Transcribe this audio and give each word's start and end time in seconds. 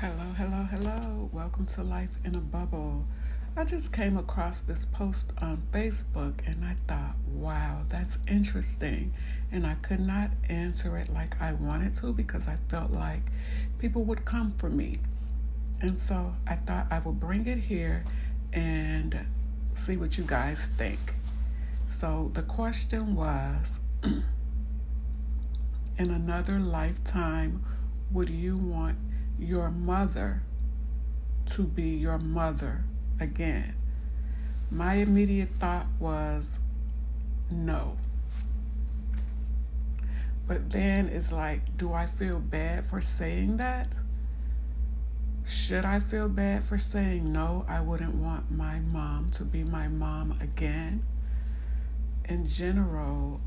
Hello, 0.00 0.32
hello, 0.36 0.62
hello. 0.70 1.28
Welcome 1.32 1.66
to 1.66 1.82
Life 1.82 2.18
in 2.24 2.36
a 2.36 2.40
Bubble. 2.40 3.04
I 3.56 3.64
just 3.64 3.92
came 3.92 4.16
across 4.16 4.60
this 4.60 4.84
post 4.84 5.32
on 5.38 5.64
Facebook 5.72 6.34
and 6.46 6.64
I 6.64 6.76
thought, 6.86 7.16
wow, 7.26 7.82
that's 7.88 8.16
interesting. 8.28 9.12
And 9.50 9.66
I 9.66 9.74
could 9.74 9.98
not 9.98 10.30
answer 10.48 10.96
it 10.98 11.08
like 11.08 11.42
I 11.42 11.52
wanted 11.52 11.94
to 11.94 12.12
because 12.12 12.46
I 12.46 12.58
felt 12.68 12.92
like 12.92 13.22
people 13.80 14.04
would 14.04 14.24
come 14.24 14.52
for 14.52 14.70
me. 14.70 14.94
And 15.80 15.98
so 15.98 16.32
I 16.46 16.54
thought 16.54 16.86
I 16.92 17.00
would 17.00 17.18
bring 17.18 17.48
it 17.48 17.58
here 17.58 18.04
and 18.52 19.26
see 19.72 19.96
what 19.96 20.16
you 20.16 20.22
guys 20.22 20.66
think. 20.78 21.16
So 21.88 22.30
the 22.34 22.42
question 22.42 23.16
was 23.16 23.80
In 24.04 24.22
another 25.98 26.60
lifetime, 26.60 27.64
would 28.12 28.30
you 28.30 28.56
want 28.56 28.96
your 29.38 29.70
mother 29.70 30.42
to 31.46 31.62
be 31.62 31.90
your 31.90 32.18
mother 32.18 32.84
again? 33.20 33.74
My 34.70 34.94
immediate 34.94 35.50
thought 35.58 35.86
was 35.98 36.58
no. 37.50 37.96
But 40.46 40.70
then 40.70 41.08
it's 41.08 41.30
like, 41.30 41.76
do 41.76 41.92
I 41.92 42.06
feel 42.06 42.38
bad 42.38 42.86
for 42.86 43.00
saying 43.00 43.58
that? 43.58 43.94
Should 45.44 45.84
I 45.84 46.00
feel 46.00 46.28
bad 46.28 46.62
for 46.62 46.76
saying 46.76 47.32
no? 47.32 47.64
I 47.68 47.80
wouldn't 47.80 48.14
want 48.14 48.50
my 48.50 48.80
mom 48.80 49.30
to 49.32 49.44
be 49.44 49.64
my 49.64 49.88
mom 49.88 50.36
again. 50.40 51.02
In 52.26 52.46
general, 52.46 53.40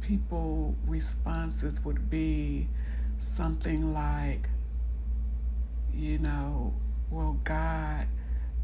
people 0.00 0.76
responses 0.86 1.84
would 1.84 2.08
be 2.08 2.68
something 3.20 3.92
like, 3.92 4.48
you 5.92 6.18
know, 6.18 6.74
well, 7.10 7.38
God 7.44 8.06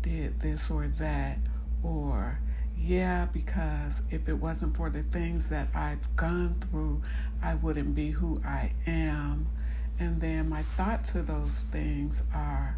did 0.03 0.41
this 0.41 0.71
or 0.71 0.87
that, 0.99 1.39
or 1.83 2.39
yeah, 2.77 3.27
because 3.33 4.03
if 4.11 4.29
it 4.29 4.35
wasn't 4.35 4.77
for 4.77 4.91
the 4.91 5.03
things 5.05 5.49
that 5.49 5.69
I've 5.75 6.15
gone 6.17 6.57
through, 6.61 7.03
I 7.43 7.55
wouldn't 7.55 7.95
be 7.95 8.11
who 8.11 8.43
I 8.45 8.73
am. 8.87 9.49
And 9.99 10.21
then 10.21 10.49
my 10.49 10.63
thought 10.63 11.05
to 11.07 11.23
those 11.23 11.61
things 11.71 12.23
are, 12.35 12.77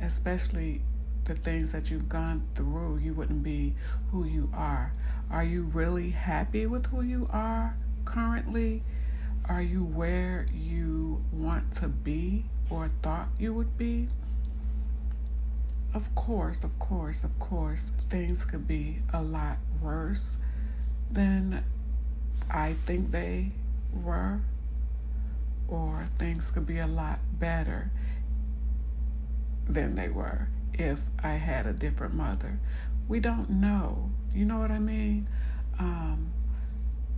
especially 0.00 0.82
the 1.24 1.34
things 1.34 1.72
that 1.72 1.90
you've 1.90 2.08
gone 2.08 2.46
through, 2.54 2.98
you 2.98 3.14
wouldn't 3.14 3.42
be 3.42 3.74
who 4.10 4.24
you 4.24 4.50
are. 4.54 4.92
Are 5.30 5.44
you 5.44 5.62
really 5.62 6.10
happy 6.10 6.66
with 6.66 6.86
who 6.86 7.02
you 7.02 7.28
are 7.32 7.76
currently? 8.04 8.82
Are 9.46 9.60
you 9.60 9.80
where 9.80 10.46
you 10.54 11.22
want 11.30 11.72
to 11.74 11.88
be 11.88 12.46
or 12.70 12.88
thought 13.02 13.28
you 13.38 13.52
would 13.52 13.76
be? 13.76 14.08
Of 15.92 16.14
course, 16.14 16.64
of 16.64 16.78
course, 16.78 17.24
of 17.24 17.38
course, 17.38 17.90
things 17.90 18.44
could 18.44 18.66
be 18.66 19.00
a 19.12 19.22
lot 19.22 19.58
worse 19.82 20.38
than 21.10 21.62
I 22.50 22.72
think 22.86 23.10
they 23.10 23.52
were, 23.92 24.40
or 25.68 26.08
things 26.18 26.50
could 26.50 26.66
be 26.66 26.78
a 26.78 26.86
lot 26.86 27.20
better 27.38 27.90
than 29.68 29.94
they 29.94 30.08
were 30.08 30.48
if 30.72 31.02
I 31.22 31.32
had 31.32 31.66
a 31.66 31.72
different 31.72 32.14
mother. 32.14 32.58
We 33.08 33.20
don't 33.20 33.50
know. 33.50 34.10
You 34.34 34.46
know 34.46 34.58
what 34.58 34.70
I 34.70 34.78
mean? 34.78 35.28
Um, 35.78 36.32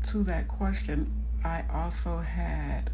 to 0.04 0.22
that 0.24 0.48
question, 0.48 1.25
I 1.47 1.64
also 1.72 2.19
had 2.19 2.91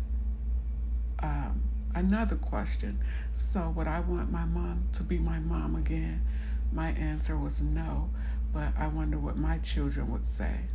um, 1.20 1.62
another 1.95 2.36
question. 2.36 2.98
So, 3.33 3.72
would 3.75 3.86
I 3.86 4.00
want 4.00 4.31
my 4.31 4.44
mom 4.44 4.89
to 4.92 5.03
be 5.03 5.17
my 5.17 5.39
mom 5.39 5.75
again? 5.75 6.27
My 6.70 6.91
answer 6.91 7.39
was 7.39 7.62
no, 7.62 8.11
but 8.53 8.77
I 8.78 8.89
wonder 8.89 9.19
what 9.19 9.39
my 9.39 9.56
children 9.59 10.12
would 10.12 10.27
say. 10.27 10.66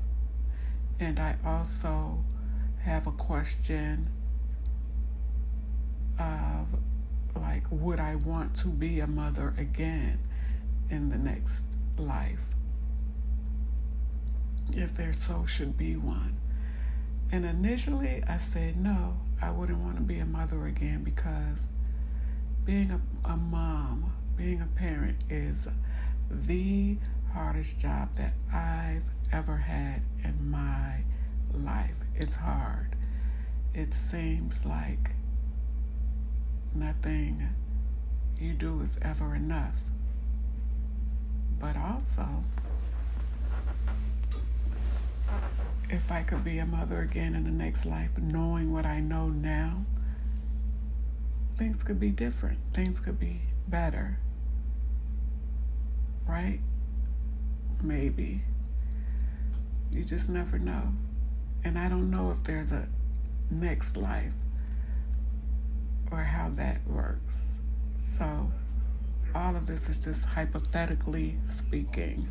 And 0.99 1.19
I 1.19 1.35
also 1.45 2.23
have 2.81 3.05
a 3.05 3.11
question 3.11 4.09
of 6.19 6.79
like, 7.35 7.65
would 7.69 7.99
I 7.99 8.15
want 8.15 8.55
to 8.55 8.69
be 8.69 8.99
a 9.01 9.07
mother 9.07 9.53
again 9.55 10.17
in 10.89 11.09
the 11.09 11.17
next 11.17 11.65
life? 11.95 12.55
If 14.75 14.97
there 14.97 15.13
so 15.13 15.45
should 15.45 15.77
be 15.77 15.95
one. 15.95 16.39
And 17.31 17.45
initially, 17.45 18.23
I 18.27 18.37
said 18.37 18.77
no, 18.77 19.17
I 19.41 19.51
wouldn't 19.51 19.79
want 19.79 19.97
to 19.97 20.01
be 20.01 20.19
a 20.19 20.25
mother 20.25 20.65
again 20.65 21.03
because 21.03 21.69
being 22.65 22.89
a, 22.91 23.01
a 23.29 23.35
mom, 23.35 24.13
being 24.37 24.61
a 24.61 24.65
parent 24.65 25.17
is 25.29 25.67
the 26.29 26.97
hardest 27.33 27.79
job 27.79 28.15
that 28.15 28.33
I've 28.53 29.09
ever 29.31 29.57
had 29.57 30.01
in 30.23 30.49
my 30.49 31.03
life. 31.51 31.97
It's 32.15 32.37
hard. 32.37 32.95
It 33.73 33.93
seems 33.93 34.65
like 34.65 35.11
nothing 36.73 37.49
you 38.39 38.53
do 38.53 38.81
is 38.81 38.97
ever 39.01 39.35
enough. 39.35 39.77
But 41.59 41.75
also, 41.75 42.27
if 45.89 46.11
I 46.11 46.23
could 46.23 46.43
be 46.43 46.59
a 46.59 46.65
mother 46.65 46.99
again 46.99 47.35
in 47.35 47.43
the 47.43 47.51
next 47.51 47.85
life, 47.85 48.17
knowing 48.17 48.73
what 48.73 48.85
I 48.85 48.99
know 48.99 49.27
now, 49.27 49.85
things 51.55 51.83
could 51.83 51.99
be 51.99 52.11
different. 52.11 52.59
Things 52.73 52.99
could 52.99 53.19
be 53.19 53.41
better. 53.67 54.17
Right? 56.27 56.59
Maybe. 57.81 58.41
You 59.93 60.03
just 60.03 60.29
never 60.29 60.59
know. 60.59 60.93
And 61.63 61.77
I 61.77 61.89
don't 61.89 62.11
know 62.11 62.31
if 62.31 62.43
there's 62.43 62.71
a 62.71 62.87
next 63.49 63.97
life 63.97 64.35
or 66.11 66.19
how 66.19 66.49
that 66.49 66.85
works. 66.87 67.59
So, 67.95 68.51
all 69.33 69.55
of 69.55 69.67
this 69.67 69.89
is 69.89 69.99
just 69.99 70.25
hypothetically 70.25 71.37
speaking. 71.45 72.27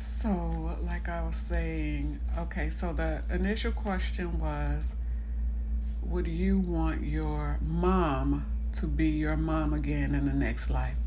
So, 0.00 0.78
like 0.84 1.08
I 1.08 1.26
was 1.26 1.34
saying, 1.34 2.20
okay, 2.38 2.70
so 2.70 2.92
the 2.92 3.20
initial 3.30 3.72
question 3.72 4.38
was 4.38 4.94
Would 6.04 6.28
you 6.28 6.60
want 6.60 7.02
your 7.02 7.58
mom 7.60 8.46
to 8.74 8.86
be 8.86 9.08
your 9.08 9.36
mom 9.36 9.74
again 9.74 10.14
in 10.14 10.24
the 10.24 10.32
next 10.32 10.70
life? 10.70 11.00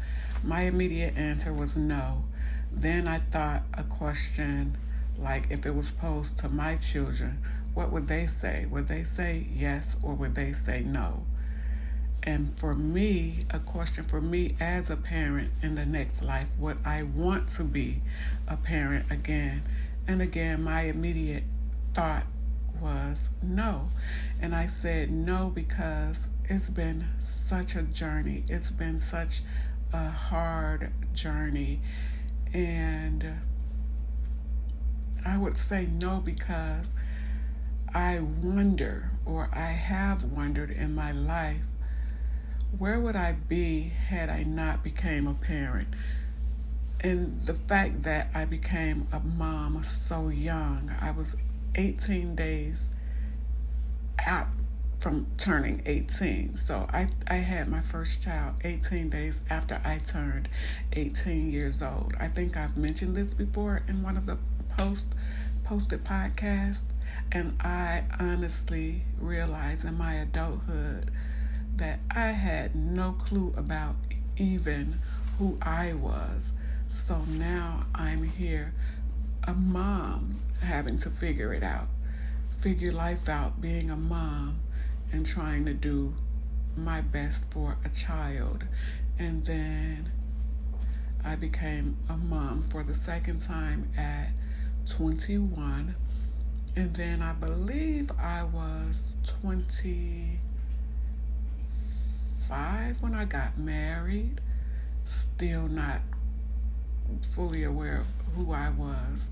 My 0.44 0.64
immediate 0.64 1.16
answer 1.16 1.54
was 1.54 1.78
no. 1.78 2.26
Then 2.70 3.08
I 3.08 3.20
thought 3.20 3.64
a 3.76 3.84
question 3.84 4.78
like 5.18 5.50
if 5.50 5.66
it 5.66 5.74
was 5.74 5.90
posed 5.90 6.40
to 6.40 6.50
my 6.50 6.76
children, 6.76 7.40
what 7.74 7.94
would 7.94 8.10
they 8.10 8.26
say? 8.26 8.66
Would 8.70 8.90
they 8.90 9.06
say 9.06 9.48
yes 9.56 9.96
or 10.04 10.16
would 10.16 10.36
they 10.36 10.52
say 10.52 10.82
no? 10.82 11.24
And 12.24 12.58
for 12.60 12.76
me, 12.76 13.40
a 13.50 13.60
question 13.60 14.04
for 14.04 14.22
me 14.22 14.56
as 14.60 14.90
a 14.90 14.96
parent 14.96 15.52
in 15.64 15.76
the 15.76 15.86
next 15.86 16.22
life, 16.22 16.50
would 16.60 16.78
I 16.86 17.04
want 17.04 17.50
to 17.50 17.64
be 17.64 18.02
a 18.48 18.58
parent 18.58 19.10
again? 19.12 19.64
And 20.08 20.22
again, 20.22 20.64
my 20.64 20.82
immediate 20.82 21.44
thought 21.94 22.26
was 22.80 23.32
no. 23.42 23.90
And 24.40 24.54
I 24.54 24.68
said 24.68 25.10
no 25.12 25.52
because 25.54 26.28
it's 26.46 26.70
been 26.70 27.06
such 27.20 27.76
a 27.76 27.84
journey. 27.84 28.44
It's 28.48 28.72
been 28.72 28.98
such 28.98 29.42
a 29.94 30.10
hard 30.10 30.92
journey. 31.14 31.82
And 32.54 33.26
I 35.26 35.38
would 35.38 35.58
say 35.58 35.88
no 35.88 36.20
because 36.20 36.94
I 37.94 38.20
wonder, 38.20 39.12
or 39.26 39.50
I 39.54 39.72
have 39.72 40.24
wondered 40.24 40.72
in 40.72 40.96
my 40.96 41.12
life, 41.12 41.66
where 42.78 43.00
would 43.00 43.16
I 43.16 43.34
be 43.34 43.92
had 44.08 44.30
I 44.30 44.44
not 44.44 44.84
became 44.84 45.28
a 45.28 45.34
parent? 45.34 45.90
And 47.02 47.46
the 47.46 47.54
fact 47.54 48.04
that 48.04 48.30
I 48.34 48.46
became 48.46 49.08
a 49.12 49.20
mom 49.20 49.84
so 49.84 50.30
young, 50.30 50.92
I 51.02 51.12
was 51.12 51.36
18 51.76 52.36
days 52.36 52.92
out 54.26 54.48
from 55.00 55.26
turning 55.38 55.82
18. 55.88 56.54
So 56.54 56.86
I, 56.94 57.08
I 57.28 57.36
had 57.36 57.68
my 57.68 57.82
first 57.82 58.22
child 58.24 58.56
18 58.64 59.10
days 59.10 59.42
after 59.50 59.82
I 59.84 59.98
turned 59.98 60.48
18 60.94 61.52
years 61.52 61.82
old. 61.82 62.14
I 62.20 62.28
think 62.28 62.56
I've 62.56 62.78
mentioned 62.78 63.16
this 63.16 63.34
before 63.34 63.82
in 63.88 64.04
one 64.04 64.16
of 64.16 64.28
the 64.28 64.38
post 64.78 65.08
posted 65.64 66.04
podcasts. 66.04 66.84
And 67.32 67.58
I 67.62 68.04
honestly 68.20 69.04
realized 69.20 69.86
in 69.86 69.98
my 69.98 70.14
adulthood 70.16 71.10
that 71.76 72.00
I 72.14 72.32
had 72.32 72.76
no 72.76 73.14
clue 73.14 73.54
about 73.58 73.96
even 74.38 75.00
who 75.38 75.58
I 75.62 75.94
was. 75.94 76.54
So 76.90 77.22
now 77.28 77.86
I'm 77.96 78.24
here, 78.24 78.74
a 79.48 79.54
mom, 79.54 80.36
having 80.62 80.98
to 81.00 81.10
figure 81.10 81.54
it 81.54 81.64
out, 81.64 81.88
figure 82.60 82.92
life 82.92 83.28
out 83.30 83.62
being 83.62 83.90
a 83.90 83.96
mom 83.96 84.60
and 85.12 85.26
trying 85.26 85.66
to 85.66 85.74
do 85.74 86.14
my 86.76 87.02
best 87.02 87.52
for 87.52 87.78
a 87.84 87.90
child. 87.90 88.66
And 89.18 89.46
then 89.46 90.12
I 91.24 91.36
became 91.36 91.98
a 92.10 92.18
mom 92.18 92.62
for 92.62 92.84
the 92.84 92.96
second 92.96 93.42
time 93.42 93.90
at 93.98 94.30
21. 94.88 95.96
And 96.76 96.94
then 96.96 97.22
I 97.22 97.34
believe 97.34 98.12
I 98.20 98.44
was 98.44 99.16
25 102.52 103.02
when 103.02 103.16
I 103.16 103.24
got 103.24 103.58
married. 103.58 104.42
Still 105.06 105.70
not 105.70 106.02
fully 107.22 107.64
aware 107.64 108.02
of 108.02 108.08
who 108.36 108.52
I 108.52 108.70
was 108.70 109.32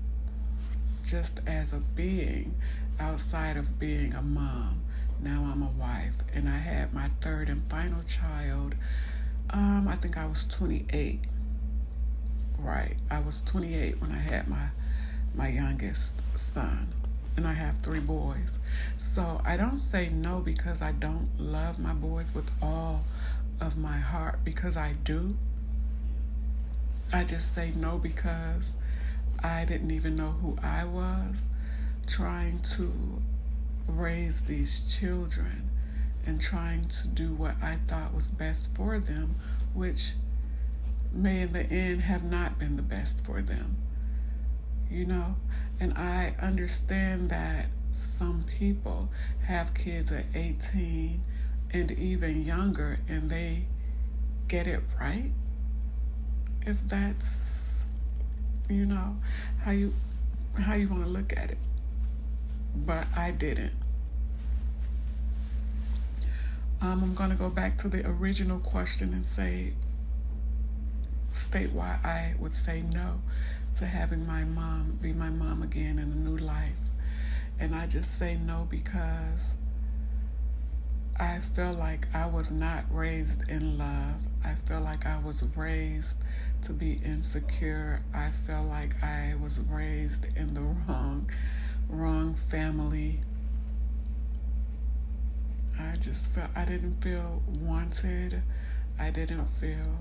just 1.04 1.40
as 1.46 1.72
a 1.72 1.78
being 1.94 2.54
outside 2.98 3.56
of 3.58 3.78
being 3.78 4.14
a 4.14 4.22
mom. 4.22 4.80
Now 5.22 5.50
I'm 5.52 5.62
a 5.62 5.66
wife, 5.66 6.16
and 6.32 6.48
I 6.48 6.56
had 6.56 6.94
my 6.94 7.08
third 7.20 7.50
and 7.50 7.62
final 7.70 8.02
child. 8.04 8.74
Um, 9.50 9.86
I 9.86 9.96
think 9.96 10.16
I 10.16 10.26
was 10.26 10.46
28. 10.46 11.20
Right, 12.58 12.96
I 13.10 13.20
was 13.20 13.42
28 13.42 14.00
when 14.00 14.12
I 14.12 14.18
had 14.18 14.48
my 14.48 14.68
my 15.34 15.48
youngest 15.48 16.20
son, 16.36 16.88
and 17.36 17.46
I 17.46 17.52
have 17.52 17.78
three 17.78 18.00
boys. 18.00 18.58
So 18.98 19.40
I 19.44 19.56
don't 19.56 19.76
say 19.76 20.08
no 20.08 20.40
because 20.40 20.82
I 20.82 20.92
don't 20.92 21.28
love 21.38 21.78
my 21.78 21.92
boys 21.92 22.34
with 22.34 22.50
all 22.62 23.02
of 23.60 23.76
my 23.76 23.98
heart 23.98 24.40
because 24.44 24.76
I 24.76 24.94
do. 25.04 25.36
I 27.12 27.24
just 27.24 27.54
say 27.54 27.72
no 27.76 27.98
because 27.98 28.76
I 29.42 29.64
didn't 29.64 29.90
even 29.90 30.14
know 30.14 30.30
who 30.30 30.56
I 30.62 30.84
was 30.84 31.48
trying 32.06 32.58
to 32.60 32.92
raise 33.86 34.42
these 34.42 34.96
children 34.98 35.68
and 36.26 36.40
trying 36.40 36.86
to 36.88 37.08
do 37.08 37.32
what 37.34 37.54
I 37.62 37.76
thought 37.86 38.14
was 38.14 38.30
best 38.30 38.72
for 38.74 38.98
them, 38.98 39.34
which 39.74 40.12
may 41.12 41.42
in 41.42 41.52
the 41.52 41.64
end 41.64 42.02
have 42.02 42.22
not 42.22 42.58
been 42.58 42.76
the 42.76 42.82
best 42.82 43.24
for 43.24 43.42
them. 43.42 43.76
You 44.90 45.06
know, 45.06 45.36
and 45.78 45.94
I 45.94 46.34
understand 46.40 47.30
that 47.30 47.66
some 47.92 48.44
people 48.58 49.08
have 49.46 49.74
kids 49.74 50.10
at 50.10 50.24
18 50.34 51.22
and 51.72 51.90
even 51.92 52.44
younger 52.44 52.98
and 53.08 53.30
they 53.30 53.64
get 54.48 54.66
it 54.66 54.80
right. 55.00 55.30
If 56.66 56.86
that's 56.86 57.86
you 58.68 58.86
know 58.86 59.16
how 59.62 59.72
you 59.72 59.92
how 60.58 60.74
you 60.74 60.88
want 60.88 61.02
to 61.02 61.08
look 61.08 61.32
at 61.36 61.50
it 61.50 61.58
but 62.74 63.06
I 63.16 63.30
didn't. 63.30 63.72
Um, 66.80 67.02
I'm 67.02 67.14
going 67.14 67.30
to 67.30 67.36
go 67.36 67.50
back 67.50 67.76
to 67.78 67.88
the 67.88 68.06
original 68.06 68.58
question 68.58 69.12
and 69.12 69.24
say, 69.24 69.72
state 71.32 71.72
why 71.72 71.98
I 72.02 72.34
would 72.38 72.54
say 72.54 72.82
no 72.92 73.20
to 73.74 73.86
having 73.86 74.26
my 74.26 74.44
mom 74.44 74.98
be 75.00 75.12
my 75.12 75.30
mom 75.30 75.62
again 75.62 75.98
in 75.98 76.10
a 76.12 76.14
new 76.14 76.36
life. 76.36 76.78
And 77.58 77.74
I 77.74 77.86
just 77.86 78.18
say 78.18 78.36
no 78.36 78.66
because 78.70 79.56
I 81.18 81.38
feel 81.38 81.74
like 81.74 82.06
I 82.14 82.26
was 82.26 82.50
not 82.50 82.84
raised 82.90 83.48
in 83.50 83.76
love. 83.76 84.22
I 84.44 84.54
feel 84.54 84.80
like 84.80 85.06
I 85.06 85.18
was 85.18 85.42
raised 85.54 86.16
to 86.62 86.72
be 86.72 87.00
insecure. 87.04 88.02
I 88.14 88.30
felt 88.30 88.68
like 88.68 89.02
I 89.02 89.34
was 89.42 89.58
raised 89.58 90.26
in 90.36 90.54
the 90.54 90.62
wrong 90.62 91.30
wrong 91.88 92.34
family. 92.34 93.20
I 95.78 95.96
just 95.96 96.28
felt 96.28 96.50
I 96.56 96.64
didn't 96.64 97.02
feel 97.02 97.42
wanted. 97.60 98.42
I 98.98 99.10
didn't 99.10 99.46
feel 99.46 99.98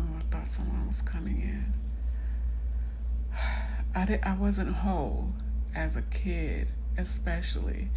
Oh, 0.00 0.04
I 0.16 0.20
thought 0.30 0.46
someone 0.46 0.77
was 0.88 1.02
coming 1.02 1.42
in. 1.42 1.72
I 3.94 4.06
did 4.06 4.20
I 4.22 4.34
wasn't 4.34 4.74
whole 4.74 5.34
as 5.74 5.96
a 5.96 6.02
kid, 6.02 6.68
especially 6.96 7.90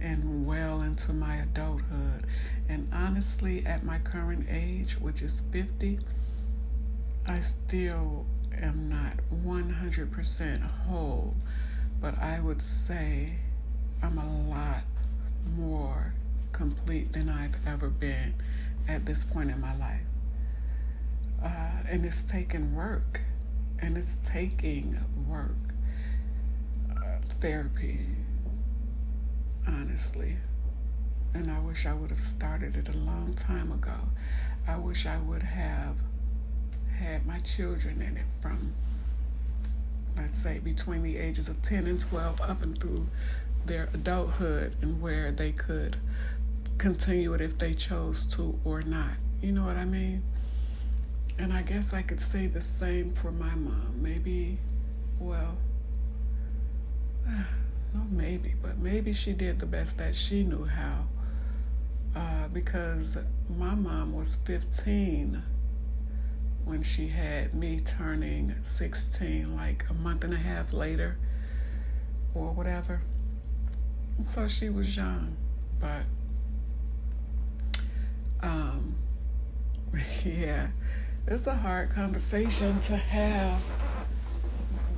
and 0.00 0.46
well 0.46 0.80
into 0.80 1.12
my 1.12 1.36
adulthood. 1.36 2.24
And 2.70 2.88
honestly, 2.90 3.66
at 3.66 3.84
my 3.84 3.98
current 3.98 4.46
age, 4.48 4.94
which 4.94 5.20
is 5.20 5.42
50, 5.52 5.98
I 7.26 7.40
still 7.40 8.24
am 8.56 8.88
not 8.88 9.18
100% 9.44 10.62
whole, 10.86 11.36
but 12.00 12.18
I 12.18 12.40
would 12.40 12.62
say 12.62 13.34
I'm 14.02 14.16
a 14.16 14.48
lot 14.48 14.84
more 15.54 16.14
complete 16.52 17.12
than 17.12 17.28
I've 17.28 17.56
ever 17.66 17.90
been 17.90 18.32
at 18.88 19.04
this 19.04 19.22
point 19.22 19.50
in 19.50 19.60
my 19.60 19.76
life. 19.76 20.07
Uh, 21.42 21.48
and 21.88 22.04
it's 22.04 22.22
taking 22.22 22.74
work, 22.74 23.20
and 23.78 23.96
it's 23.96 24.16
taking 24.24 24.98
work, 25.28 25.56
uh, 26.90 27.18
therapy, 27.40 28.00
honestly. 29.66 30.36
And 31.34 31.50
I 31.50 31.60
wish 31.60 31.86
I 31.86 31.92
would 31.92 32.10
have 32.10 32.18
started 32.18 32.76
it 32.76 32.88
a 32.88 32.96
long 32.96 33.34
time 33.34 33.70
ago. 33.70 33.94
I 34.66 34.76
wish 34.78 35.06
I 35.06 35.18
would 35.18 35.42
have 35.42 35.96
had 36.98 37.24
my 37.26 37.38
children 37.38 38.02
in 38.02 38.16
it 38.16 38.26
from, 38.42 38.72
let's 40.16 40.36
say, 40.36 40.58
between 40.58 41.02
the 41.02 41.16
ages 41.16 41.48
of 41.48 41.62
10 41.62 41.86
and 41.86 42.00
12 42.00 42.40
up 42.40 42.62
and 42.62 42.78
through 42.80 43.06
their 43.64 43.88
adulthood 43.94 44.74
and 44.82 45.00
where 45.00 45.30
they 45.30 45.52
could 45.52 45.96
continue 46.78 47.34
it 47.34 47.40
if 47.40 47.58
they 47.58 47.74
chose 47.74 48.24
to 48.26 48.58
or 48.64 48.82
not. 48.82 49.12
You 49.40 49.52
know 49.52 49.64
what 49.64 49.76
I 49.76 49.84
mean? 49.84 50.22
And 51.38 51.52
I 51.52 51.62
guess 51.62 51.94
I 51.94 52.02
could 52.02 52.20
say 52.20 52.46
the 52.46 52.60
same 52.60 53.10
for 53.10 53.30
my 53.30 53.54
mom. 53.54 53.94
Maybe, 54.02 54.58
well, 55.18 55.56
no, 57.28 58.00
maybe, 58.10 58.54
but 58.60 58.78
maybe 58.78 59.12
she 59.12 59.32
did 59.32 59.58
the 59.58 59.66
best 59.66 59.98
that 59.98 60.14
she 60.14 60.42
knew 60.42 60.64
how. 60.64 61.06
Uh, 62.16 62.48
because 62.48 63.16
my 63.56 63.74
mom 63.74 64.12
was 64.14 64.34
15 64.44 65.42
when 66.64 66.82
she 66.82 67.08
had 67.08 67.54
me 67.54 67.80
turning 67.80 68.54
16, 68.62 69.54
like 69.56 69.84
a 69.88 69.94
month 69.94 70.24
and 70.24 70.34
a 70.34 70.38
half 70.38 70.72
later, 70.72 71.16
or 72.34 72.50
whatever. 72.52 73.00
So 74.22 74.48
she 74.48 74.68
was 74.68 74.96
young, 74.96 75.36
but 75.80 76.02
um, 78.42 78.96
yeah, 80.24 80.68
it's 81.30 81.46
a 81.46 81.54
hard 81.54 81.90
conversation 81.90 82.80
to 82.80 82.96
have 82.96 83.62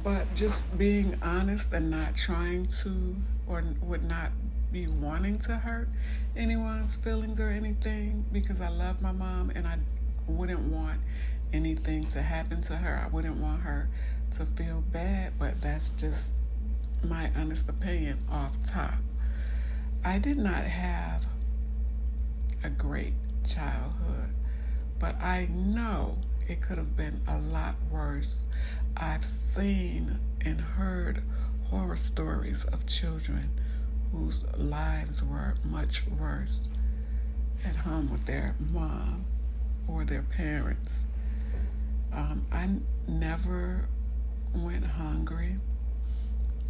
but 0.05 0.33
just 0.35 0.77
being 0.79 1.17
honest 1.23 1.73
and 1.73 1.91
not 1.91 2.15
trying 2.15 2.67
to 2.67 3.17
or 3.47 3.63
would 3.83 4.05
not 4.05 4.31
be 4.73 4.87
wanting 4.87 5.37
to 5.37 5.57
hurt 5.57 5.89
anyone's 6.37 6.95
feelings 6.95 7.41
or 7.41 7.49
anything 7.49 8.25
because 8.33 8.61
I 8.61 8.69
love 8.69 9.03
my 9.03 9.13
mom 9.13 9.51
and 9.55 9.67
I 9.67 9.79
wouldn't 10.29 10.61
want 10.61 11.01
anything 11.53 12.07
to 12.07 12.23
happen 12.23 12.63
to 12.63 12.77
her. 12.77 13.03
I 13.05 13.09
wouldn't 13.09 13.37
want 13.37 13.63
her 13.63 13.89
to 14.33 14.47
feel 14.47 14.85
bad, 14.93 15.33
but 15.39 15.61
that's 15.61 15.91
just 15.91 16.31
my 17.03 17.31
honest 17.37 17.69
opinion 17.69 18.19
off 18.31 18.63
top. 18.65 18.95
I 20.05 20.19
did 20.19 20.39
not 20.39 20.65
have 20.65 21.27
a 22.63 22.71
great 22.71 23.15
childhood, 23.45 24.31
but 25.01 25.21
I 25.21 25.49
know 25.51 26.19
it 26.47 26.61
could 26.61 26.79
have 26.79 26.97
been 26.97 27.23
a 27.27 27.39
lot 27.39 27.75
worse. 27.91 28.47
I've 28.97 29.25
seen 29.25 30.21
and 30.41 30.61
heard 30.61 31.23
horror 31.71 31.97
stories 31.97 32.65
of 32.65 32.87
children 32.87 33.51
whose 34.13 34.45
lives 34.57 35.23
were 35.23 35.55
much 35.65 36.07
worse 36.07 36.69
at 37.65 37.77
home 37.77 38.11
with 38.11 38.27
their 38.27 38.55
mom 38.59 39.25
or 39.89 40.05
their 40.05 40.23
parents. 40.23 41.05
Um, 42.13 42.47
I 42.53 42.69
never 43.09 43.89
went 44.55 44.85
hungry. 44.85 45.57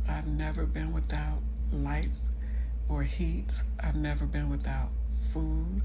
I've 0.09 0.27
never 0.27 0.67
been 0.67 0.93
without 0.93 1.41
lights 1.73 2.31
or 2.89 3.03
heat. 3.03 3.63
I've 3.83 3.97
never 3.97 4.27
been 4.27 4.51
without 4.51 4.91
food. 5.33 5.83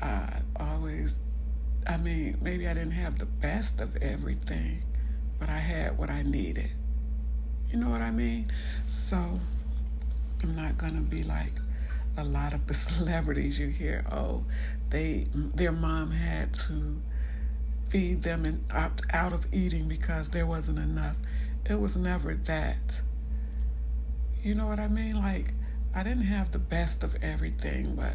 I 0.00 0.40
always 0.56 1.18
I 1.86 1.96
mean, 1.96 2.36
maybe 2.42 2.68
I 2.68 2.74
didn't 2.74 2.92
have 2.92 3.18
the 3.18 3.26
best 3.26 3.80
of 3.80 3.96
everything, 3.96 4.82
but 5.38 5.48
I 5.48 5.58
had 5.58 5.96
what 5.96 6.10
I 6.10 6.22
needed. 6.22 6.70
You 7.72 7.78
know 7.78 7.88
what 7.88 8.02
I 8.02 8.10
mean? 8.10 8.52
So 8.88 9.40
I'm 10.42 10.54
not 10.54 10.76
gonna 10.76 11.00
be 11.00 11.22
like 11.22 11.52
a 12.16 12.24
lot 12.24 12.52
of 12.52 12.66
the 12.66 12.74
celebrities 12.88 13.58
you 13.58 13.68
hear. 13.68 14.04
Oh, 14.12 14.44
they 14.90 15.26
their 15.32 15.72
mom 15.72 16.10
had 16.10 16.52
to 16.54 17.00
feed 17.88 18.22
them 18.22 18.44
and 18.44 18.64
opt 18.70 19.02
out 19.10 19.32
of 19.32 19.46
eating 19.52 19.88
because 19.88 20.28
there 20.30 20.46
wasn't 20.46 20.78
enough. 20.78 21.16
It 21.64 21.80
was 21.80 21.96
never 21.96 22.34
that. 22.34 23.00
You 24.42 24.54
know 24.54 24.66
what 24.66 24.78
I 24.78 24.88
mean? 24.88 25.16
Like, 25.16 25.52
I 25.94 26.02
didn't 26.02 26.24
have 26.24 26.52
the 26.52 26.58
best 26.58 27.02
of 27.02 27.16
everything, 27.22 27.94
but 27.94 28.14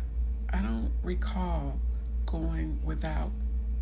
I 0.53 0.61
don't 0.61 0.91
recall 1.01 1.79
going 2.27 2.79
without 2.83 3.31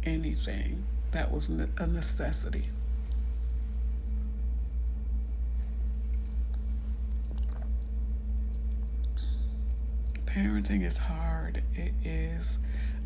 anything 0.03 0.85
that 1.11 1.31
was 1.31 1.49
a 1.49 1.85
necessity. 1.85 2.69
Parenting 10.25 10.81
is 10.81 10.97
hard. 10.97 11.61
It 11.75 11.91
is, 12.05 12.57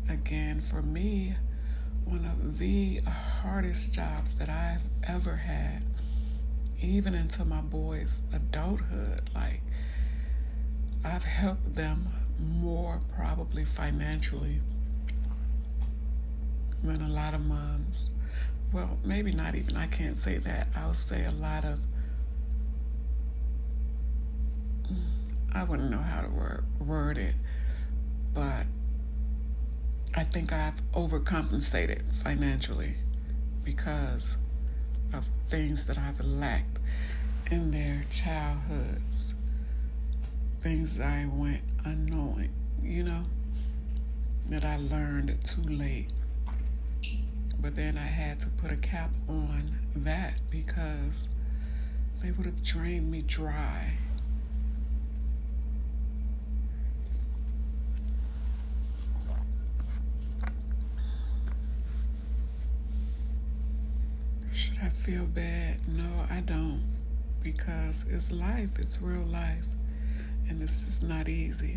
again, 0.08 0.60
for 0.60 0.80
me, 0.80 1.34
one 2.04 2.24
of 2.24 2.58
the 2.58 3.00
hardest 3.00 3.92
jobs 3.92 4.36
that 4.36 4.48
I've 4.48 4.82
ever 5.02 5.38
had, 5.38 5.82
even 6.80 7.14
into 7.14 7.44
my 7.44 7.62
boys' 7.62 8.20
adulthood. 8.32 9.28
Like, 9.34 9.62
I've 11.04 11.24
helped 11.24 11.74
them 11.74 12.10
more 12.38 13.00
probably 13.14 13.64
financially 13.64 14.60
than 16.82 17.02
a 17.02 17.08
lot 17.08 17.34
of 17.34 17.44
moms. 17.44 18.10
Well, 18.72 18.98
maybe 19.04 19.32
not 19.32 19.54
even, 19.54 19.76
I 19.76 19.86
can't 19.86 20.18
say 20.18 20.38
that. 20.38 20.68
I'll 20.74 20.94
say 20.94 21.24
a 21.24 21.30
lot 21.30 21.64
of, 21.64 21.80
I 25.54 25.64
wouldn't 25.64 25.90
know 25.90 25.98
how 25.98 26.22
to 26.22 26.28
word, 26.28 26.64
word 26.78 27.18
it, 27.18 27.34
but 28.34 28.66
I 30.14 30.24
think 30.24 30.52
I've 30.52 30.80
overcompensated 30.92 32.14
financially 32.14 32.96
because 33.64 34.36
of 35.12 35.26
things 35.48 35.86
that 35.86 35.98
I've 35.98 36.20
lacked 36.20 36.78
in 37.50 37.70
their 37.70 38.04
childhoods, 38.10 39.34
things 40.60 40.96
that 40.96 41.06
I 41.06 41.26
went 41.30 41.62
unknowing, 41.86 42.50
you 42.82 43.04
know, 43.04 43.22
that 44.48 44.64
I 44.64 44.76
learned 44.76 45.38
too 45.44 45.62
late. 45.62 46.08
But 47.60 47.76
then 47.76 47.96
I 47.96 48.06
had 48.06 48.40
to 48.40 48.48
put 48.48 48.72
a 48.72 48.76
cap 48.76 49.10
on 49.28 49.78
that 49.94 50.34
because 50.50 51.28
they 52.22 52.32
would 52.32 52.44
have 52.44 52.62
drained 52.62 53.10
me 53.10 53.22
dry. 53.22 53.98
Should 64.52 64.78
I 64.82 64.88
feel 64.88 65.24
bad? 65.24 65.86
No, 65.86 66.26
I 66.28 66.40
don't. 66.40 66.82
Because 67.42 68.04
it's 68.10 68.32
life, 68.32 68.70
it's 68.78 69.00
real 69.00 69.22
life. 69.22 69.75
And 70.48 70.62
it's 70.62 70.82
just 70.84 71.02
not 71.02 71.28
easy. 71.28 71.76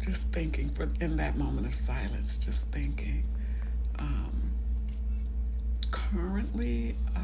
Just 0.00 0.32
thinking 0.32 0.68
for 0.70 0.88
in 1.00 1.16
that 1.16 1.36
moment 1.36 1.66
of 1.66 1.74
silence, 1.74 2.36
just 2.36 2.66
thinking. 2.72 3.24
Um, 3.98 4.50
currently, 5.92 6.96
uh, 7.16 7.20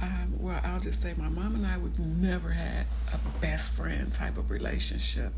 um, 0.00 0.34
well, 0.38 0.60
I'll 0.64 0.80
just 0.80 1.02
say 1.02 1.14
my 1.16 1.28
mom 1.28 1.54
and 1.56 1.66
I 1.66 1.76
would 1.76 1.98
never 1.98 2.50
had 2.50 2.86
a 3.12 3.18
best 3.40 3.72
friend 3.72 4.12
type 4.12 4.38
of 4.38 4.50
relationship. 4.50 5.32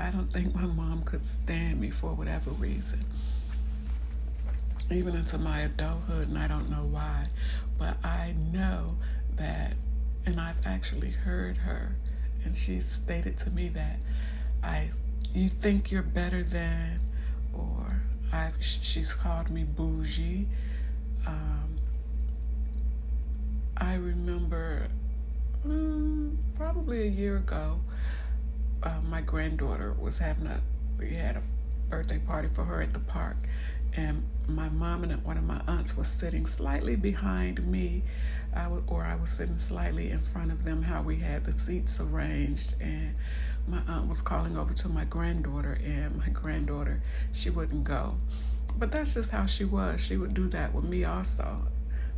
I 0.00 0.10
don't 0.10 0.32
think 0.32 0.54
my 0.54 0.62
mom 0.66 1.02
could 1.02 1.26
stand 1.26 1.78
me 1.80 1.90
for 1.90 2.14
whatever 2.14 2.50
reason. 2.50 3.00
Even 4.90 5.14
into 5.14 5.38
my 5.38 5.60
adulthood, 5.60 6.28
and 6.28 6.38
I 6.38 6.48
don't 6.48 6.70
know 6.70 6.84
why, 6.84 7.26
but 7.78 8.02
I 8.04 8.34
know 8.52 8.96
that, 9.36 9.74
and 10.26 10.40
I've 10.40 10.66
actually 10.66 11.10
heard 11.10 11.58
her, 11.58 11.96
and 12.44 12.54
she 12.54 12.80
stated 12.80 13.36
to 13.38 13.50
me 13.50 13.68
that 13.68 13.98
I, 14.62 14.90
you 15.34 15.48
think 15.50 15.90
you're 15.92 16.02
better 16.02 16.42
than, 16.42 17.00
or 17.52 18.02
I've, 18.32 18.56
she's 18.60 19.12
called 19.12 19.50
me 19.50 19.64
bougie. 19.64 20.48
Um, 21.26 21.76
I 23.76 23.94
remember 23.94 24.88
um, 25.64 26.38
probably 26.54 27.02
a 27.02 27.10
year 27.10 27.36
ago, 27.36 27.80
uh, 28.82 29.00
my 29.08 29.20
granddaughter 29.20 29.94
was 30.00 30.18
having 30.18 30.46
a, 30.46 30.60
we 30.98 31.10
had 31.14 31.36
a 31.36 31.42
birthday 31.88 32.18
party 32.18 32.48
for 32.52 32.64
her 32.64 32.80
at 32.80 32.92
the 32.92 33.00
park, 33.00 33.36
and 33.96 34.22
my 34.48 34.68
mom 34.68 35.04
and 35.04 35.24
one 35.24 35.36
of 35.36 35.44
my 35.44 35.60
aunts 35.66 35.96
was 35.96 36.08
sitting 36.08 36.46
slightly 36.46 36.96
behind 36.96 37.66
me, 37.66 38.02
I 38.54 38.64
w- 38.64 38.82
or 38.86 39.04
I 39.04 39.16
was 39.16 39.30
sitting 39.30 39.58
slightly 39.58 40.10
in 40.10 40.20
front 40.20 40.50
of 40.50 40.64
them, 40.64 40.82
how 40.82 41.02
we 41.02 41.16
had 41.16 41.44
the 41.44 41.52
seats 41.52 42.00
arranged, 42.00 42.74
and 42.80 43.14
my 43.68 43.82
aunt 43.88 44.08
was 44.08 44.22
calling 44.22 44.56
over 44.56 44.72
to 44.74 44.88
my 44.88 45.04
granddaughter, 45.04 45.78
and 45.84 46.16
my 46.16 46.28
granddaughter, 46.28 47.00
she 47.32 47.50
wouldn't 47.50 47.84
go. 47.84 48.16
But 48.78 48.92
that's 48.92 49.14
just 49.14 49.30
how 49.30 49.46
she 49.46 49.64
was. 49.64 50.02
She 50.02 50.16
would 50.16 50.34
do 50.34 50.48
that 50.48 50.72
with 50.74 50.84
me 50.84 51.04
also 51.04 51.66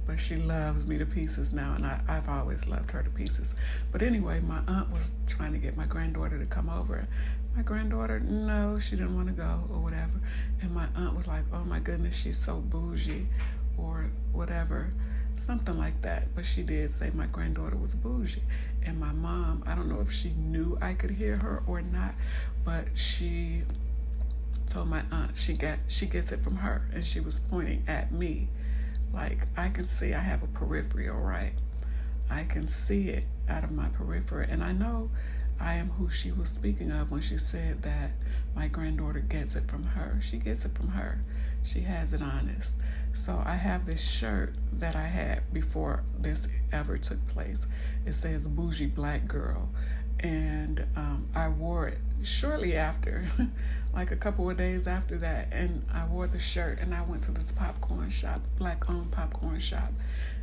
but 0.07 0.19
she 0.19 0.37
loves 0.37 0.87
me 0.87 0.99
to 0.99 1.07
pieces 1.07 1.53
now, 1.53 1.75
and 1.75 1.87
I, 1.87 2.01
have 2.09 2.29
always 2.29 2.67
loved 2.67 2.91
her 2.91 3.03
to 3.03 3.11
pieces. 3.11 3.55
But 3.91 4.03
anyway, 4.03 4.41
my 4.41 4.61
aunt 4.67 4.91
was 4.91 5.11
trying 5.27 5.53
to 5.53 5.59
get 5.59 5.77
my 5.77 5.87
granddaughter 5.87 6.39
to 6.39 6.47
come 6.47 6.69
over. 6.69 7.07
My 7.57 7.63
granddaughter, 7.63 8.21
no, 8.21 8.79
she 8.79 8.97
didn't 8.97 9.15
want 9.15 9.29
to 9.29 9.35
go 9.35 9.65
or 9.71 9.81
whatever. 9.81 10.21
And 10.61 10.75
my 10.75 10.87
aunt 10.97 11.15
was 11.15 11.29
like, 11.29 11.45
oh 11.53 11.65
my 11.65 11.79
goodness, 11.79 12.17
she's 12.17 12.39
so 12.39 12.61
bougie 12.61 13.27
or 13.77 14.07
whatever, 14.33 14.91
something 15.37 15.79
like 15.79 16.01
that. 16.03 16.35
But 16.35 16.47
she 16.47 16.63
did 16.63 16.91
say 16.91 17.11
my 17.15 17.27
granddaughter 17.27 17.77
was 17.77 17.95
bougie. 17.95 18.43
And 18.85 18.99
my 18.99 19.13
mom, 19.13 19.63
I 19.67 19.75
don't 19.75 19.89
know 19.89 20.01
if 20.01 20.11
she 20.11 20.31
knew 20.31 20.79
I 20.81 20.95
could 20.95 21.11
hear 21.11 21.37
her 21.37 21.63
or 21.67 21.83
not, 21.83 22.15
but 22.65 22.87
she 22.95 23.63
told 24.67 24.89
my 24.89 25.03
aunt 25.11 25.37
she 25.37 25.53
got 25.55 25.77
she 25.89 26.07
gets 26.07 26.33
it 26.33 26.43
from 26.43 26.57
her 26.57 26.83
and 26.95 27.05
she 27.05 27.21
was 27.21 27.41
pointing 27.41 27.83
at 27.89 28.11
me 28.13 28.49
like 29.13 29.47
I 29.57 29.69
can 29.69 29.85
see 29.85 30.15
I 30.15 30.21
have 30.21 30.43
a 30.43 30.47
peripheral, 30.49 31.21
right? 31.21 31.53
I 32.31 32.45
can 32.45 32.67
see 32.67 33.09
it 33.09 33.25
out 33.49 33.65
of 33.65 33.73
my 33.73 33.89
periphery. 33.89 34.47
And 34.49 34.63
I 34.63 34.73
know 34.73 35.11
I 35.61 35.75
am 35.75 35.91
who 35.91 36.11
she 36.11 36.33
was 36.33 36.49
speaking 36.49 36.91
of 36.91 37.11
when 37.11 37.21
she 37.21 37.39
said 37.39 37.83
that 37.83 38.11
my 38.57 38.69
granddaughter 38.69 39.21
gets 39.21 39.55
it 39.55 39.69
from 39.69 39.85
her. 39.85 40.19
She 40.21 40.39
gets 40.39 40.65
it 40.65 40.75
from 40.75 40.89
her. 40.89 41.21
She 41.63 41.81
has 41.81 42.13
it 42.13 42.23
honest. 42.23 42.77
So 43.13 43.41
I 43.45 43.55
have 43.55 43.87
this 43.87 44.03
shirt 44.03 44.55
that 44.73 44.97
I 44.97 45.07
had 45.07 45.53
before 45.53 46.03
this 46.19 46.49
ever 46.73 46.97
took 46.97 47.25
place. 47.29 47.67
It 48.07 48.15
says 48.15 48.49
bougie 48.49 48.87
black 48.87 49.27
girl. 49.27 49.69
And 50.21 50.85
um, 50.97 51.29
I 51.35 51.49
wore 51.49 51.89
it 51.89 51.99
shortly 52.23 52.77
after, 52.77 53.25
like 53.95 54.11
a 54.11 54.17
couple 54.17 54.49
of 54.49 54.57
days 54.57 54.87
after 54.87 55.19
that, 55.19 55.49
and 55.53 55.85
I 55.93 56.07
wore 56.07 56.27
the 56.27 56.39
shirt 56.39 56.81
and 56.81 56.95
I 56.95 57.03
went 57.03 57.23
to 57.25 57.31
this 57.31 57.53
popcorn 57.53 58.11
shop, 58.11 58.41
black 58.59 58.89
owned 58.89 59.11
popcorn 59.11 59.59
shop 59.59 59.93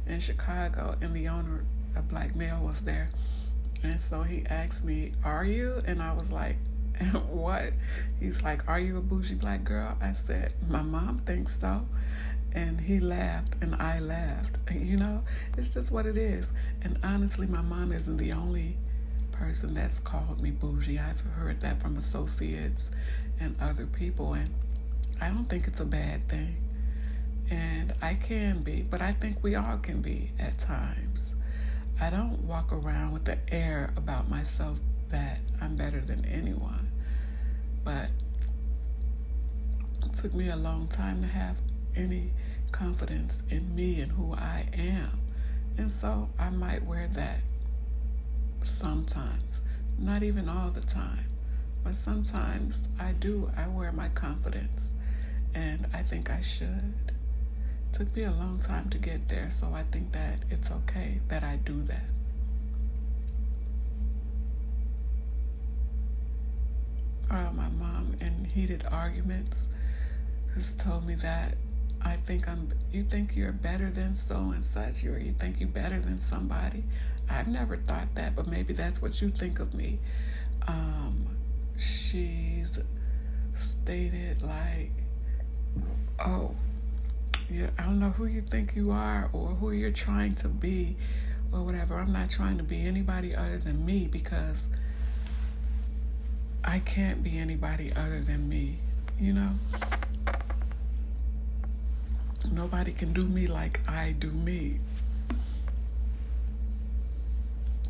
in 0.07 0.19
Chicago, 0.19 0.95
and 1.01 1.13
the 1.13 1.27
owner, 1.27 1.63
a 1.95 2.01
black 2.01 2.35
male, 2.35 2.61
was 2.61 2.81
there. 2.81 3.09
And 3.83 3.99
so 3.99 4.23
he 4.23 4.45
asked 4.47 4.83
me, 4.83 5.13
Are 5.23 5.45
you? 5.45 5.81
And 5.85 6.01
I 6.01 6.13
was 6.13 6.31
like, 6.31 6.57
What? 7.29 7.73
He's 8.19 8.43
like, 8.43 8.67
Are 8.67 8.79
you 8.79 8.97
a 8.97 9.01
bougie 9.01 9.35
black 9.35 9.63
girl? 9.63 9.97
I 10.01 10.11
said, 10.11 10.53
My 10.67 10.81
mom 10.81 11.19
thinks 11.19 11.59
so. 11.59 11.85
And 12.53 12.81
he 12.81 12.99
laughed 12.99 13.55
and 13.61 13.75
I 13.75 13.99
laughed. 13.99 14.57
You 14.73 14.97
know, 14.97 15.23
it's 15.57 15.69
just 15.69 15.91
what 15.91 16.05
it 16.05 16.17
is. 16.17 16.51
And 16.81 16.97
honestly, 17.03 17.47
my 17.47 17.61
mom 17.61 17.91
isn't 17.91 18.17
the 18.17 18.33
only 18.33 18.75
person 19.39 19.73
that's 19.73 19.99
called 19.99 20.41
me 20.41 20.51
bougie. 20.51 20.99
I've 20.99 21.21
heard 21.21 21.61
that 21.61 21.81
from 21.81 21.97
associates 21.97 22.91
and 23.39 23.55
other 23.61 23.85
people, 23.85 24.33
and 24.33 24.49
I 25.21 25.29
don't 25.29 25.45
think 25.45 25.65
it's 25.65 25.79
a 25.79 25.85
bad 25.85 26.27
thing. 26.27 26.57
And 27.49 27.93
I 28.01 28.15
can 28.15 28.59
be, 28.59 28.81
but 28.81 29.01
I 29.01 29.13
think 29.13 29.41
we 29.41 29.55
all 29.55 29.77
can 29.77 30.01
be 30.01 30.31
at 30.39 30.57
times. 30.59 31.35
I 32.01 32.09
don't 32.09 32.37
walk 32.43 32.73
around 32.73 33.13
with 33.13 33.25
the 33.25 33.37
air 33.51 33.91
about 33.95 34.29
myself 34.29 34.79
that 35.09 35.39
I'm 35.61 35.75
better 35.75 36.01
than 36.01 36.25
anyone. 36.25 36.91
But 37.83 38.09
it 40.05 40.13
took 40.13 40.33
me 40.33 40.49
a 40.49 40.55
long 40.57 40.87
time 40.87 41.21
to 41.21 41.27
have 41.27 41.57
any 41.95 42.31
confidence 42.71 43.41
in 43.49 43.73
me 43.73 44.01
and 44.01 44.11
who 44.11 44.33
I 44.33 44.67
am. 44.73 45.09
And 45.77 45.91
so 45.91 46.29
I 46.37 46.49
might 46.49 46.83
wear 46.83 47.07
that 47.13 47.39
sometimes, 48.63 49.61
not 49.97 50.23
even 50.23 50.47
all 50.49 50.69
the 50.69 50.81
time, 50.81 51.25
but 51.83 51.95
sometimes 51.95 52.87
I 52.99 53.13
do. 53.13 53.49
I 53.57 53.67
wear 53.67 53.91
my 53.91 54.09
confidence, 54.09 54.93
and 55.55 55.87
I 55.93 56.01
think 56.01 56.29
I 56.29 56.41
should. 56.41 56.93
It 57.07 57.93
took 57.93 58.15
me 58.15 58.23
a 58.23 58.31
long 58.31 58.59
time 58.59 58.89
to 58.89 58.97
get 58.97 59.27
there, 59.27 59.49
so 59.49 59.73
I 59.73 59.83
think 59.91 60.11
that 60.11 60.39
it's 60.49 60.71
okay 60.71 61.19
that 61.29 61.43
I 61.43 61.57
do 61.57 61.81
that. 61.83 62.05
Uh, 67.31 67.51
my 67.53 67.69
mom 67.69 68.15
in 68.21 68.45
heated 68.45 68.85
arguments 68.91 69.67
has 70.55 70.73
told 70.75 71.05
me 71.05 71.13
that 71.15 71.55
I 72.01 72.15
think 72.15 72.47
I'm 72.47 72.69
you 72.91 73.03
think 73.03 73.35
you're 73.35 73.51
better 73.51 73.89
than 73.89 74.15
so 74.15 74.35
and 74.51 74.63
such 74.63 75.03
or 75.03 75.19
you 75.19 75.33
think 75.33 75.59
you're 75.59 75.69
better 75.69 75.99
than 75.99 76.17
somebody. 76.17 76.83
I've 77.29 77.47
never 77.47 77.77
thought 77.77 78.13
that, 78.15 78.35
but 78.35 78.47
maybe 78.47 78.73
that's 78.73 79.01
what 79.01 79.21
you 79.21 79.29
think 79.29 79.59
of 79.59 79.73
me. 79.73 79.99
Um, 80.67 81.27
she's 81.77 82.79
stated 83.55 84.41
like, 84.41 84.91
oh, 86.25 86.55
yeah, 87.49 87.69
I 87.77 87.83
don't 87.83 87.99
know 87.99 88.09
who 88.09 88.25
you 88.25 88.41
think 88.41 88.75
you 88.75 88.91
are 88.91 89.29
or 89.33 89.49
who 89.49 89.71
you're 89.71 89.89
trying 89.91 90.35
to 90.35 90.47
be 90.47 90.95
or 91.51 91.61
whatever. 91.63 91.95
I'm 91.95 92.13
not 92.13 92.29
trying 92.29 92.57
to 92.57 92.63
be 92.63 92.81
anybody 92.81 93.35
other 93.35 93.57
than 93.57 93.85
me 93.85 94.07
because 94.07 94.67
I 96.63 96.79
can't 96.79 97.23
be 97.23 97.37
anybody 97.37 97.91
other 97.95 98.19
than 98.21 98.47
me, 98.49 98.79
you 99.19 99.33
know? 99.33 99.49
Nobody 102.51 102.91
can 102.91 103.13
do 103.13 103.23
me 103.25 103.47
like 103.47 103.79
I 103.87 104.15
do 104.17 104.31
me. 104.31 104.79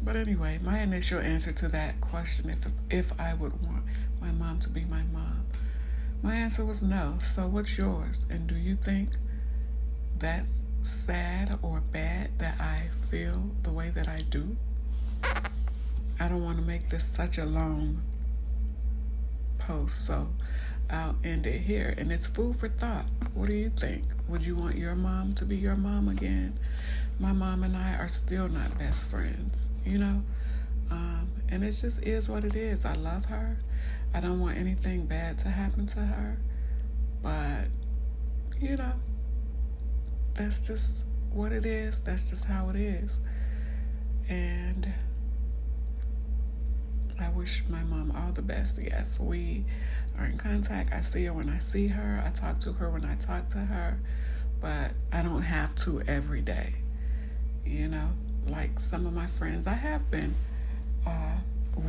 But 0.10 0.16
anyway, 0.16 0.58
my 0.64 0.80
initial 0.80 1.20
answer 1.20 1.52
to 1.52 1.68
that 1.68 2.02
question, 2.02 2.50
if 2.50 2.66
if 2.90 3.20
I 3.22 3.36
would 3.36 3.62
want 3.62 3.84
my 4.20 4.32
mom 4.32 4.60
to 4.62 4.70
be 4.72 4.84
my 4.86 5.04
mom, 5.14 5.46
my 6.24 6.34
answer 6.34 6.66
was 6.66 6.82
no. 6.82 7.20
So 7.22 7.46
what's 7.46 7.78
yours? 7.78 8.26
And 8.28 8.48
do 8.48 8.56
you 8.56 8.74
think 8.74 9.10
that's 10.18 10.62
sad 10.82 11.60
or 11.62 11.82
bad 11.92 12.32
that 12.40 12.60
I 12.60 12.90
feel 13.12 13.52
the 13.62 13.70
way 13.70 13.92
that 13.92 14.08
I 14.08 14.22
do? 14.28 14.58
I 16.20 16.28
don't 16.28 16.44
want 16.44 16.58
to 16.58 16.64
make 16.64 16.90
this 16.90 17.04
such 17.04 17.38
a 17.38 17.46
long 17.46 18.02
post, 19.60 20.08
so 20.08 20.30
I'll 20.90 21.18
end 21.24 21.46
it 21.46 21.60
here. 21.60 21.94
And 22.00 22.12
it's 22.12 22.26
food 22.26 22.56
for 22.56 22.68
thought. 22.68 23.06
What 23.36 23.52
do 23.52 23.56
you 23.56 23.70
think? 23.70 24.06
Would 24.28 24.44
you 24.44 24.56
want 24.56 24.76
your 24.76 24.96
mom 24.96 25.36
to 25.36 25.46
be 25.46 25.58
your 25.58 25.76
mom 25.76 26.08
again? 26.08 26.58
My 27.20 27.34
mom 27.34 27.64
and 27.64 27.76
I 27.76 27.96
are 27.96 28.08
still 28.08 28.48
not 28.48 28.80
best 28.80 29.06
friends, 29.06 29.70
you 29.86 29.98
know? 29.98 30.24
Um, 30.90 31.30
and 31.50 31.64
it 31.64 31.72
just 31.74 32.02
is 32.04 32.30
what 32.30 32.46
it 32.46 32.56
is. 32.56 32.86
I 32.86 32.94
love 32.94 33.26
her. 33.26 33.58
I 34.14 34.22
don't 34.22 34.40
want 34.40 34.58
anything 34.58 35.06
bad 35.06 35.38
to 35.40 35.50
happen 35.50 35.86
to 35.88 36.00
her. 36.00 36.38
But, 37.22 37.66
you 38.60 38.78
know, 38.78 38.94
that's 40.34 40.66
just 40.66 41.04
what 41.34 41.52
it 41.52 41.66
is. 41.66 42.00
That's 42.00 42.30
just 42.30 42.46
how 42.46 42.70
it 42.70 42.78
is. 42.78 43.20
And 44.30 44.94
I 47.20 47.30
wish 47.30 47.64
my 47.70 47.84
mom 47.84 48.14
all 48.16 48.32
the 48.32 48.42
best. 48.42 48.80
Yes, 48.82 49.20
we 49.20 49.66
are 50.18 50.26
in 50.26 50.38
contact. 50.38 50.94
I 50.94 51.02
see 51.02 51.26
her 51.26 51.34
when 51.34 51.50
I 51.50 51.60
see 51.60 51.88
her. 51.88 52.24
I 52.26 52.30
talk 52.30 52.60
to 52.60 52.74
her 52.74 52.90
when 52.90 53.04
I 53.04 53.16
talk 53.16 53.50
to 53.50 53.58
her. 53.58 54.00
But 54.62 54.92
I 55.12 55.22
don't 55.22 55.42
have 55.42 55.76
to 55.84 56.02
every 56.08 56.42
day. 56.42 56.76
You 57.70 57.88
know, 57.88 58.10
like 58.48 58.80
some 58.80 59.06
of 59.06 59.14
my 59.14 59.28
friends, 59.28 59.68
I 59.68 59.74
have 59.74 60.10
been 60.10 60.34
uh, 61.06 61.38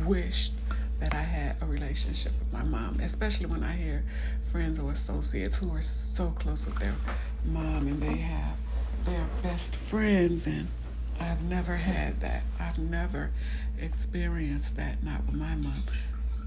wished 0.05 0.53
that 0.99 1.13
I 1.15 1.21
had 1.21 1.55
a 1.61 1.65
relationship 1.65 2.33
with 2.39 2.53
my 2.53 2.63
mom, 2.63 2.99
especially 2.99 3.47
when 3.47 3.63
I 3.63 3.73
hear 3.73 4.03
friends 4.51 4.77
or 4.77 4.91
associates 4.91 5.55
who 5.55 5.73
are 5.73 5.81
so 5.81 6.29
close 6.29 6.65
with 6.65 6.75
their 6.75 6.93
mom 7.45 7.87
and 7.87 8.01
they 8.01 8.17
have 8.17 8.61
their 9.05 9.25
best 9.41 9.75
friends 9.75 10.45
and 10.45 10.67
I've 11.19 11.41
never 11.43 11.75
had 11.75 12.19
that. 12.21 12.43
I've 12.59 12.77
never 12.77 13.31
experienced 13.79 14.75
that, 14.75 15.03
not 15.03 15.25
with 15.25 15.35
my 15.35 15.55
mom, 15.55 15.83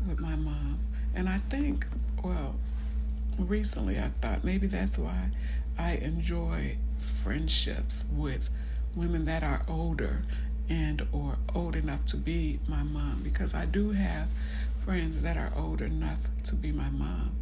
with 0.08 0.20
my 0.20 0.36
mom. 0.36 0.78
And 1.14 1.28
I 1.28 1.38
think, 1.38 1.86
well, 2.23 2.54
recently 3.38 3.99
I 3.99 4.10
thought 4.20 4.44
maybe 4.44 4.68
that's 4.68 4.97
why 4.99 5.30
I 5.78 5.92
enjoy 5.94 6.76
friendships 6.99 8.04
with 8.12 8.49
women 8.97 9.25
that 9.25 9.43
are 9.43 9.63
older 9.69 10.23
and 10.69 11.07
or 11.13 11.37
old 11.54 11.76
enough 11.76 12.04
to 12.07 12.17
be 12.17 12.59
my 12.67 12.83
mom 12.83 13.21
because 13.23 13.54
I 13.54 13.67
do 13.67 13.91
have 13.91 14.33
friends 14.85 15.23
that 15.23 15.37
are 15.37 15.52
old 15.57 15.80
enough 15.83 16.21
to 16.45 16.54
be 16.54 16.73
my 16.73 16.91
mom. 16.91 17.33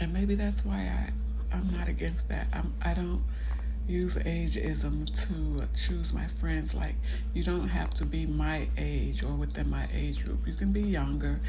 And 0.00 0.12
maybe 0.12 0.34
that's 0.34 0.64
why 0.64 0.78
I, 0.80 1.56
I'm 1.56 1.70
not 1.76 1.88
against 1.88 2.28
that. 2.28 2.48
I'm, 2.52 2.74
I 2.82 2.94
don't 2.94 3.22
use 3.86 4.16
ageism 4.16 5.06
to 5.28 5.66
choose 5.76 6.12
my 6.12 6.26
friends. 6.26 6.74
Like, 6.74 6.94
you 7.34 7.44
don't 7.44 7.68
have 7.68 7.90
to 7.94 8.04
be 8.04 8.26
my 8.26 8.68
age 8.76 9.22
or 9.22 9.32
within 9.32 9.70
my 9.70 9.86
age 9.94 10.24
group. 10.24 10.46
You 10.46 10.54
can 10.54 10.72
be 10.72 10.82
younger 10.82 11.40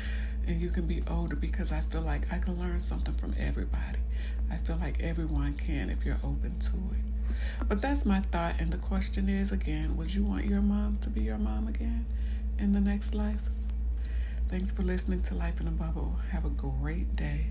and 0.48 0.62
you 0.62 0.70
can 0.70 0.88
be 0.88 1.02
older 1.10 1.36
because 1.36 1.72
I 1.72 1.82
feel 1.82 2.02
like 2.02 2.32
I 2.32 2.40
can 2.40 2.60
learn 2.60 2.80
something 2.80 3.14
from 3.14 3.34
everybody. 3.40 4.00
I 4.52 4.58
feel 4.58 4.78
like 4.78 5.02
everyone 5.02 5.54
can 5.54 5.90
if 5.90 6.06
you're 6.06 6.20
open 6.24 6.60
to 6.60 6.76
it. 6.76 7.68
But 7.68 7.82
that's 7.82 8.06
my 8.06 8.20
thought. 8.20 8.56
And 8.60 8.72
the 8.72 8.78
question 8.78 9.30
is 9.30 9.52
again, 9.52 9.98
would 9.98 10.14
you 10.14 10.24
want 10.24 10.46
your 10.46 10.62
mom 10.62 10.98
to 11.02 11.10
be 11.10 11.22
your 11.22 11.38
mom 11.38 11.68
again 11.68 12.06
in 12.60 12.74
the 12.74 12.82
next 12.82 13.14
life? 13.14 13.42
Thanks 14.50 14.72
for 14.72 14.84
listening 14.84 15.22
to 15.24 15.36
Life 15.36 15.60
in 15.60 15.68
a 15.68 15.72
Bubble. 15.72 16.20
Have 16.32 16.46
a 16.46 16.50
great 16.50 17.16
day. 17.16 17.48